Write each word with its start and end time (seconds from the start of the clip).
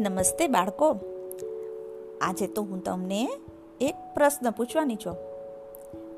નમસ્તે 0.00 0.48
બાળકો. 0.48 0.96
આજે 2.20 2.46
તો 2.46 2.62
હું 2.62 2.84
તમને 2.84 3.28
એક 3.80 3.94
પ્રશ્ન 4.14 4.50
પૂછવાની 4.50 4.96
છું. 4.96 5.16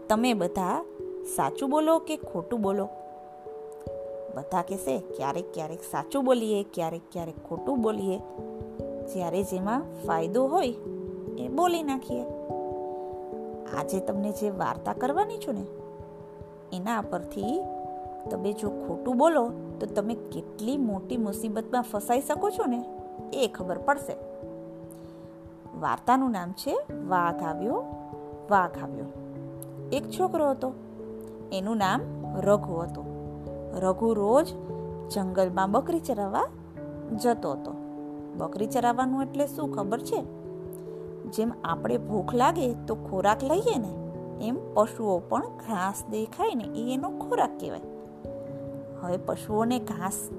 તમે 0.08 0.34
બધા 0.34 0.84
સાચું 1.36 1.70
બોલો 1.70 1.98
કે 1.98 2.16
ખોટું 2.16 2.60
બોલો? 2.60 2.88
બધા 4.36 4.62
કહેશે, 4.62 4.98
ક્યારેક 4.98 5.44
ક્યારેક 5.54 5.82
સાચું 5.82 6.24
બોલીએ, 6.24 6.64
ક્યારેક 6.74 7.00
ક્યારેક 7.12 7.34
ખોટું 7.48 7.80
બોલીએ. 7.80 8.18
જ્યારે 9.12 9.42
જેમાં 9.42 9.82
ફાયદો 10.06 10.46
હોય, 10.46 10.74
એ 11.38 11.48
બોલી 11.48 11.82
નાખીએ. 11.82 12.22
આજે 13.78 14.00
તમને 14.00 14.32
જે 14.32 14.50
વાર્તા 14.50 14.92
કરવાની 14.92 15.36
છું 15.36 15.54
ને, 15.54 15.66
એના 16.76 17.00
પરથી 17.00 17.60
તમે 18.30 18.52
જો 18.52 18.68
ખોટું 18.68 19.16
બોલો, 19.16 19.50
તો 19.80 19.86
તમે 19.86 20.14
કેટલી 20.14 20.76
મોટી 20.76 21.16
મુસીબતમાં 21.16 21.82
ફસાઈ 21.82 22.20
શકો 22.20 22.50
છો 22.50 22.66
ને? 22.66 23.01
એ 23.32 23.48
ખબર 23.54 23.78
પડશે. 23.78 24.16
વાર્તાનું 25.80 26.30
નામ 26.30 26.52
છે 26.52 26.82
વાઘ 27.08 27.42
આવ્યો 27.42 27.74
વાઘ 28.50 28.82
આવ્યો. 28.82 29.04
એક 29.92 30.10
છોકરો 30.10 30.50
હતો. 30.50 30.72
એનું 31.52 31.76
નામ 31.76 32.00
રઘુ 32.40 32.74
હતું. 32.74 33.04
રઘુ 33.80 34.14
રોજ 34.14 34.54
જંગલમાં 35.12 35.70
બકરી 35.70 36.00
ચરાવવા 36.00 36.46
જતો 37.16 37.52
હતો. 37.52 37.74
બકરી 38.36 38.66
ચરાવવાનું 38.66 39.22
એટલે 39.22 39.46
શું 39.46 39.72
ખબર 39.72 40.00
છે? 40.00 40.22
જેમ 41.22 41.52
આપણે 41.64 41.98
ભૂખ 41.98 42.34
લાગે 42.34 42.74
તો 42.74 42.94
ખોરાક 42.94 43.44
લઈએ 43.44 43.78
ને, 43.78 44.10
એમ 44.46 44.74
પશુઓ 44.74 45.18
પણ 45.18 45.40
ઘાસ 45.40 46.04
દેખાય 46.10 46.54
ને 46.54 46.64
એ 46.64 46.94
એનો 46.94 47.10
ખોરાક 47.10 47.60
કહેવાય. 47.60 47.80
હવે 49.00 49.16
પશુઓને 49.16 49.78
ઘાસ 49.78 50.30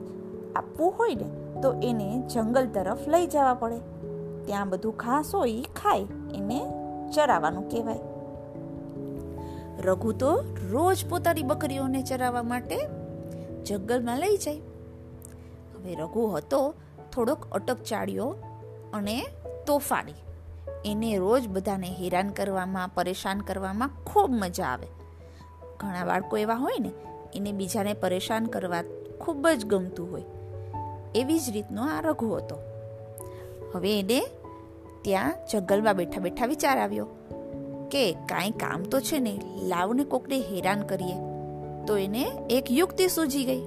આપવું 0.56 0.94
હોય 1.00 1.16
ને 1.16 1.43
તો 1.64 1.74
એને 1.74 2.24
જંગલ 2.34 2.68
તરફ 2.68 3.08
લઈ 3.08 3.28
જવા 3.28 3.54
પડે. 3.54 3.80
ત્યાં 4.46 4.70
બધું 4.70 4.96
ઘાસ 4.98 5.36
હોય 5.36 5.62
ખાય, 5.62 6.02
એને 6.36 6.62
ચરાવાનું 7.16 7.70
કહેવાય. 7.70 8.00
રઘુ 9.82 10.12
તો 10.12 10.44
રોજ 10.72 11.06
પોતાની 11.10 11.44
બકરીઓને 11.44 12.04
ચરાવવા 12.04 12.44
માટે 12.44 12.78
જંગલમાં 13.64 14.18
લઈ 14.18 14.38
જાય. 14.38 14.58
હવે 15.76 15.96
રઘુ 15.96 16.28
હતો 16.28 16.74
થોડોક 17.14 17.52
અટક 17.52 17.84
ચાળ્યો 17.84 18.36
અને 18.94 19.26
તોફાની. 19.68 20.14
એને 20.86 21.18
રોજ 21.18 21.48
બધાને 21.48 21.88
હેરાન 21.88 22.30
કરવામાં, 22.30 22.90
પરેશાન 22.90 23.40
કરવામાં 23.40 23.90
ખૂબ 24.06 24.30
મજા 24.32 24.66
આવે. 24.66 24.88
ઘણા 25.80 26.06
બાળકો 26.06 26.38
એવા 26.38 26.56
હોય 26.56 26.80
ને, 26.80 26.92
એને 27.36 27.52
બીજાને 27.52 27.94
પરેશાન 27.94 28.46
કરવા 28.46 28.84
ખૂબ 29.20 29.48
જ 29.48 29.66
ગમતું 29.66 30.12
હોય. 30.12 30.24
એવી 31.16 31.40
જ 31.40 31.50
રીતનો 31.50 31.84
આ 31.84 32.02
રઘુ 32.02 32.36
હતો. 32.36 32.58
હવે 33.74 34.00
એને 34.00 34.26
ત્યાં 35.02 35.34
જંગલમાં 35.52 35.96
બેઠા 35.96 36.22
બેઠા 36.22 36.46
વિચાર 36.46 36.78
આવ્યો 36.78 37.06
કે 37.92 38.12
કાંઈ 38.12 38.52
કામ 38.52 38.84
તો 38.84 39.00
છે 39.00 39.20
ને, 39.20 39.40
લાવને 39.64 40.04
કોકને 40.04 40.40
હેરાન 40.40 40.82
કરીએ. 40.82 41.16
તો 41.88 41.98
એને 41.98 42.22
એક 42.50 42.72
યુક્તિ 42.72 43.08
સૂજી 43.08 43.46
ગઈ. 43.46 43.62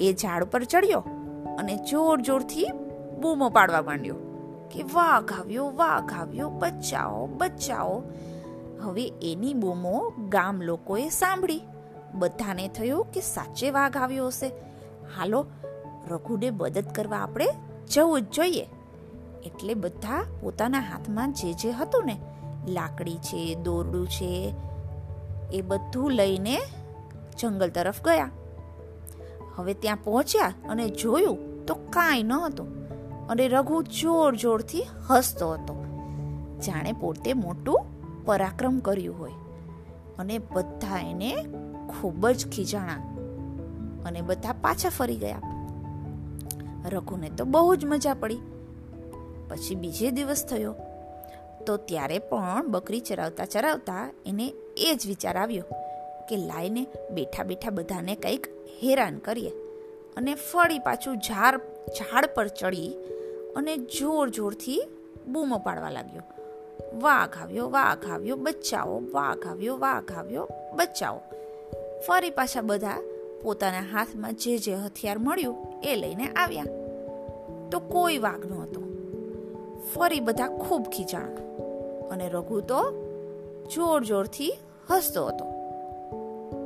એ 0.00 0.12
ઝાડ 0.12 0.44
પર 0.44 0.64
ચડ્યો 0.64 1.00
અને 1.58 1.76
જોર 1.76 2.20
જોરથી 2.20 2.66
બૂમો 3.20 3.48
પાડવા 3.48 3.82
માંડ્યો 3.82 4.14
કે 4.72 4.82
વાઘ 4.82 5.32
આવ્યો 5.40 5.72
વાઘ 5.76 6.12
આવ્યો 6.12 6.50
બચાવો 6.50 7.26
બચાવો 7.26 8.02
હવે 8.80 9.12
એની 9.22 9.54
બૂમો 9.54 10.12
ગામ 10.28 10.62
લોકોએ 10.62 11.08
સાંભળી. 11.08 11.62
બધાને 12.14 12.68
થયું 12.68 13.04
કે 13.04 13.20
સાચે 13.20 13.70
વાઘ 13.70 13.96
આવ્યો 13.96 14.26
હશે. 14.26 14.46
હાલો 15.18 15.46
રઘુને 16.10 16.50
મદદ 16.50 16.84
કરવા 16.94 17.16
આપણે 17.16 17.48
જવું 17.94 18.22
જ 18.22 18.24
જોઈએ. 18.24 18.66
એટલે 19.44 19.74
બધા 19.74 20.24
પોતાના 20.40 20.78
હાથમાં 20.78 21.32
જે 21.32 21.52
જે 21.52 21.70
હતું 21.70 22.04
ને, 22.06 22.20
લાકડી 22.68 23.14
છે, 23.14 23.54
દોરડું 23.54 24.08
છે, 24.08 24.54
એ 25.52 25.60
બધું 25.60 26.10
લઈને 26.10 26.60
જંગલ 27.38 27.70
તરફ 27.70 28.04
ગયા. 28.04 28.30
હવે 29.54 29.74
ત્યાં 29.74 29.96
પહોંચ્યા 30.04 30.52
અને 30.68 30.88
જોયું 30.88 31.66
તો 31.66 31.74
કાંઈ 31.74 32.22
ન 32.22 32.32
હતું 32.32 32.88
અને 33.28 33.48
રઘુ 33.48 33.82
જોર 33.82 34.34
જોરથી 34.34 34.84
હસતો 35.10 35.52
હતો. 35.52 35.84
જાણે 36.66 36.92
પોતે 36.92 37.32
મોટું 37.32 37.80
પરાક્રમ 38.24 38.78
કર્યું 38.78 39.18
હોય. 39.18 39.32
અને 40.18 40.38
બધા 40.38 40.98
એને 41.10 41.36
ખૂબ 41.88 42.28
જ 42.28 42.48
ખીજાણા 42.48 42.94
અને 44.04 44.20
બધા 44.20 44.52
પાછા 44.52 44.88
ફરી 44.88 45.16
ગયા. 45.16 45.53
રઘુને 46.88 47.30
તો 47.30 47.44
બહુ 47.44 47.74
જ 47.74 47.84
મજા 47.84 48.14
પડી. 48.14 48.38
પછી 49.48 49.74
બીજે 49.74 50.10
દિવસ 50.10 50.46
થયો. 50.46 50.74
તો 51.66 51.76
ત્યારે 51.76 52.18
પણ 52.18 52.68
બકરી 52.68 53.00
ચરાવતા 53.00 53.44
ચરાવતા 53.44 54.12
એને 54.26 54.54
એ 54.76 54.94
જ 54.94 55.06
વિચાર 55.06 55.36
આવ્યો 55.36 55.64
કે 56.28 56.36
લાઈને 56.36 56.86
બેઠા 57.10 57.42
બેઠા 57.42 57.70
બધાને 57.70 58.16
કંઈક 58.16 58.46
હેરાન 58.82 59.18
કરીએ 59.18 59.50
અને 60.16 60.34
ફળી 60.34 60.78
પાછું 60.78 61.16
ઝાડ 61.16 61.60
ઝાડ 61.88 62.26
પર 62.26 62.48
ચડી 62.48 62.92
અને 63.56 63.76
જોર 63.76 64.28
જોરથી 64.28 64.82
બૂમો 65.26 65.58
પાડવા 65.58 65.90
લાગ્યો. 65.90 66.22
વાઘ 67.00 67.42
આવ્યો 67.42 67.70
વાઘ 67.70 68.10
આવ્યો 68.10 68.36
બચાવો 68.36 69.02
વાઘ 69.12 69.46
આવ્યો 69.46 69.76
વાઘ 69.76 70.12
આવ્યો 70.12 70.48
બચાવો 70.74 71.22
ફરી 72.08 72.30
પાછા 72.30 72.60
બધા 72.60 73.13
પોતાના 73.44 73.80
હાથમાં 73.80 74.34
જે 74.34 74.58
જે 74.58 74.74
હથિયાર 74.74 75.18
મળ્યું 75.18 75.56
એ 75.82 75.96
લઈને 75.96 76.26
આવ્યા. 76.26 76.64
તો 77.70 77.78
કોઈ 77.78 78.18
વાઘ 78.18 78.46
નહોતો. 78.46 78.80
ફરી 79.94 80.20
બધા 80.20 80.48
ખૂબ 80.48 80.82
ખીચાણા 80.82 81.44
અને 82.08 82.28
રઘુ 82.28 82.60
તો 82.60 82.82
જોર 83.74 84.04
જોરથી 84.04 84.58
હસતો 84.90 85.26
હતો. 85.26 85.44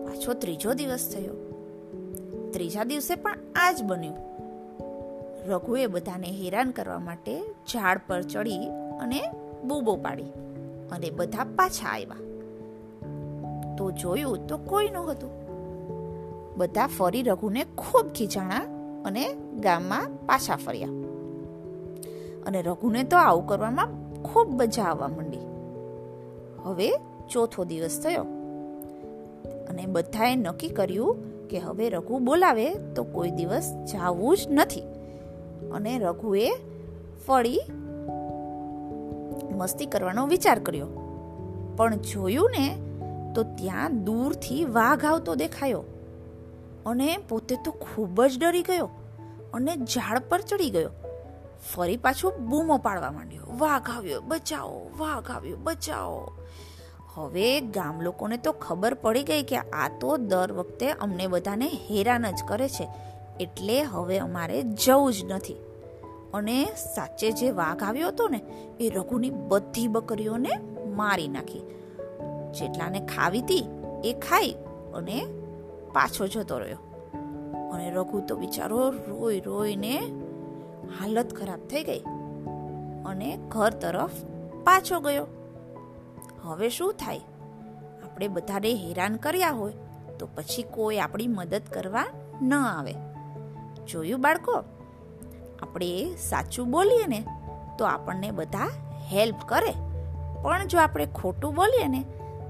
પાછો 0.04 0.32
ત્રીજો 0.32 0.74
દિવસ 0.74 1.08
થયો. 1.12 1.34
ત્રીજા 2.52 2.84
દિવસે 2.84 3.14
પણ 3.14 3.38
આ 3.54 3.72
જ 3.72 3.82
બન્યું. 3.82 4.16
રઘુએ 5.48 5.86
બધાને 5.86 6.26
હેરાન 6.26 6.70
કરવા 6.70 6.98
માટે 6.98 7.40
ઝાડ 7.72 8.00
પર 8.06 8.22
ચડી 8.22 8.58
અને 9.00 9.22
બૂબો 9.64 9.96
પાડી 9.96 10.26
અને 10.92 11.10
બધા 11.10 11.44
પાછા 11.44 11.88
આવ્યા. 11.88 12.16
તો 13.76 13.90
જોયું 13.90 14.46
તો 14.46 14.56
કોઈ 14.56 14.88
નહોતું. 14.88 15.47
બધા 16.58 16.86
ફરી 16.86 17.22
રઘુને 17.22 17.64
ખૂબ 17.78 18.06
ખીચાણા 18.06 18.56
અને 19.04 19.34
ગામમાં 19.60 20.08
પાછા 20.26 20.56
ફર્યા. 20.56 20.88
અને 22.46 22.62
રઘુને 22.62 23.02
તો 23.02 23.16
આવું 23.16 23.46
કરવામાં 23.46 23.88
ખૂબ 24.22 24.62
મજા 24.62 24.82
આવવા 24.82 25.08
માંડી. 25.08 25.38
હવે 26.62 26.90
ચોથો 27.30 27.64
દિવસ 27.64 28.00
થયો 28.00 28.20
અને 29.68 29.86
બધાએ 29.86 30.36
નક્કી 30.36 30.68
કર્યું 30.68 31.16
કે 31.48 31.58
હવે 31.58 31.88
રઘુ 31.88 32.18
બોલાવે 32.18 32.74
તો 32.74 33.04
કોઈ 33.04 33.30
દિવસ 33.30 33.86
જવું 33.92 34.36
જ 34.36 34.40
નથી. 34.50 34.80
અને 35.72 35.98
રઘુએ 35.98 36.50
ફળી 37.26 37.60
મસ્તી 39.56 39.86
કરવાનો 39.86 40.26
વિચાર 40.26 40.58
કર્યો. 40.58 40.86
પણ 41.76 41.96
જોયું 41.96 42.50
ને 42.50 42.76
તો 43.34 43.42
ત્યાં 43.42 44.04
દૂરથી 44.04 44.64
વાઘ 44.64 45.04
આવતો 45.04 45.34
દેખાયો. 45.34 45.84
અને 46.88 47.18
પોતે 47.28 47.56
તો 47.64 47.70
ખૂબ 47.70 48.24
જ 48.24 48.38
ડરી 48.38 48.62
ગયો 48.62 48.90
અને 49.54 49.76
ઝાડ 49.76 50.18
પર 50.18 50.40
ચડી 50.40 50.70
ગયો. 50.70 50.90
ફરી 51.74 51.96
પાછો 51.96 52.30
બૂમો 52.30 52.78
પાડવા 52.78 53.10
માંડ્યો. 53.10 53.42
વાઘ 53.58 53.90
આવ્યો, 53.90 54.20
બચાવો, 54.20 54.90
વાઘ 54.98 55.30
આવ્યો, 55.30 55.56
બચાવો. 55.56 56.32
હવે 57.14 57.60
ગામ 57.60 58.00
લોકોને 58.00 58.36
તો 58.36 58.52
ખબર 58.52 58.94
પડી 58.94 59.22
ગઈ 59.22 59.42
કે 59.42 59.56
આ 59.56 59.88
તો 60.00 60.16
દર 60.16 60.52
વખતે 60.52 60.90
અમને 60.90 61.26
બધાને 61.26 61.66
હેરાન 61.66 62.30
જ 62.30 62.44
કરે 62.48 62.68
છે. 62.68 62.88
એટલે 63.40 63.82
હવે 63.82 64.18
અમારે 64.18 64.62
જવું 64.62 65.12
જ 65.12 65.24
નથી. 65.24 65.54
અને 66.34 66.64
સાચે 66.64 67.32
જે 67.32 67.50
વાઘ 67.50 67.82
આવ્યો 67.82 68.08
હતો 68.08 68.28
ને, 68.28 68.40
એ 68.80 68.88
રઘુની 68.88 69.30
બધી 69.30 69.88
બકરીઓને 69.88 70.50
મારી 70.86 71.28
નાખી. 71.28 71.60
જેટલાને 72.54 73.00
ખાવી 73.00 73.40
હતી 73.40 73.64
એ 74.04 74.12
ખાઈ 74.12 74.56
અને 74.94 75.26
પાછો 75.92 76.26
જતો 76.26 76.58
રહ્યો. 76.58 76.78
અને 77.72 77.90
રઘુ 77.90 78.20
તો 78.20 78.36
બિચારો 78.36 78.90
રોઈ 78.90 79.40
રોઈને 79.40 79.98
હાલત 81.00 81.34
ખરાબ 81.34 81.60
થઈ 81.60 81.84
ગઈ 81.84 82.00
અને 83.06 83.38
ઘર 83.48 83.70
તરફ 83.70 84.10
પાછો 84.64 85.00
ગયો. 85.00 85.26
હવે 86.42 86.68
શું 86.68 86.92
થાય? 86.92 87.18
આપણે 88.04 88.28
બધાને 88.28 88.74
હેરાન 88.74 89.16
કર્યા 89.16 89.50
હોય 89.50 89.72
તો 90.18 90.28
પછી 90.34 90.62
કોઈ 90.62 90.98
આપણી 90.98 91.26
મદદ 91.26 91.62
કરવા 91.72 92.04
ન 92.42 92.54
આવે. 92.54 92.94
જોયું 93.86 94.20
બાળકો? 94.20 94.52
આપણે 95.62 96.16
સાચું 96.16 96.70
બોલીએ 96.70 97.06
ને 97.06 97.24
તો 97.78 97.84
આપણને 97.84 98.30
બધા 98.30 98.70
હેલ્પ 99.12 99.36
કરે. 99.46 99.72
પણ 100.42 100.66
જો 100.66 100.78
આપણે 100.78 101.06
ખોટું 101.06 101.54
બોલીએ 101.54 101.86
ને 101.88 102.04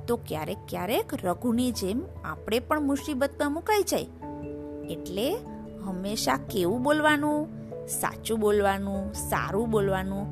તો 0.09 0.17
ક્યારેક 0.17 0.59
ક્યારેક 0.69 1.25
રઘુની 1.25 1.71
જેમ 1.71 2.03
આપણે 2.25 2.59
પણ 2.59 2.81
મુસીબતમાં 2.81 3.53
મુકાઈ 3.53 3.83
જાય. 3.83 4.07
એટલે 4.91 5.35
હંમેશા 5.85 6.37
કેવું 6.37 6.83
બોલવાનું, 6.83 7.49
સાચું 7.87 8.41
બોલવાનું, 8.41 9.13
સારું 9.13 9.71
બોલવાનું, 9.71 10.27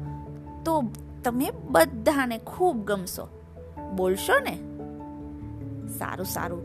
તો 0.64 0.82
તમે 1.24 1.50
બધાને 1.70 2.38
ખૂબ 2.38 2.84
ગમશો. 2.84 3.28
બોલશો 3.96 4.38
ને? 4.38 4.56
સારું 5.98 6.26
સારું. 6.26 6.62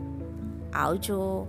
આવજો. 0.74 1.46